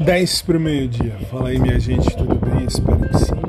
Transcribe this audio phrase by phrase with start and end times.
[0.00, 1.16] 10 para o meio-dia.
[1.30, 2.64] Fala aí, minha gente, tudo bem?
[2.66, 3.40] Espero que sim.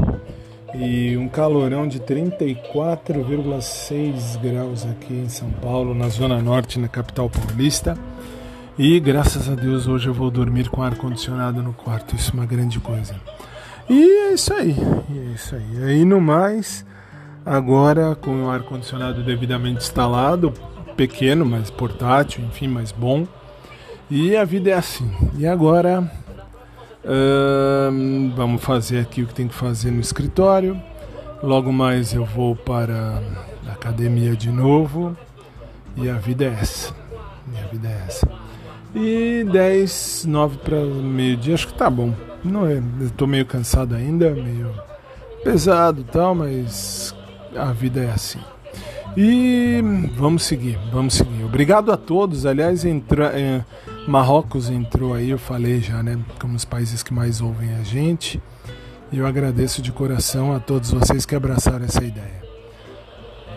[0.75, 7.29] E um calorão de 34,6 graus aqui em São Paulo, na Zona Norte, na capital
[7.29, 7.97] paulista.
[8.77, 12.45] E graças a Deus hoje eu vou dormir com ar-condicionado no quarto, isso é uma
[12.45, 13.15] grande coisa.
[13.89, 14.75] E é isso aí,
[15.09, 15.83] é isso aí.
[15.83, 16.85] Aí no mais,
[17.43, 20.53] agora com o ar-condicionado devidamente instalado,
[20.95, 23.25] pequeno, mas portátil, enfim, mais bom.
[24.11, 25.09] E a vida é assim.
[25.37, 26.07] E agora
[28.35, 30.81] vamos fazer aqui o que tem que fazer no escritório.
[31.43, 33.21] Logo mais eu vou para
[33.67, 35.15] a academia de novo.
[35.97, 36.93] E a vida é essa.
[37.53, 38.27] E a vida é essa.
[38.95, 42.13] E 10, 9 para meio-dia, acho que tá bom.
[42.43, 44.71] Não é, eu tô meio cansado ainda, meio
[45.43, 47.13] pesado e tal, mas
[47.55, 48.39] a vida é assim.
[49.17, 49.81] E
[50.15, 51.43] vamos seguir, vamos seguir.
[51.43, 52.45] Obrigado a todos.
[52.45, 53.63] Aliás, entra, é,
[54.07, 56.19] Marrocos entrou aí, eu falei já, né?
[56.39, 58.41] Como os países que mais ouvem a gente.
[59.11, 62.43] E eu agradeço de coração a todos vocês que abraçaram essa ideia.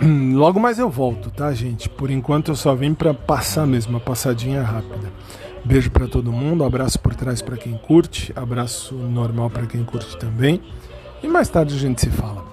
[0.34, 1.88] Logo mais eu volto, tá, gente?
[1.88, 5.12] Por enquanto eu só vim para passar mesmo, uma passadinha rápida.
[5.64, 10.16] Beijo para todo mundo, abraço por trás para quem curte, abraço normal para quem curte
[10.16, 10.62] também.
[11.22, 12.47] E mais tarde a gente se fala.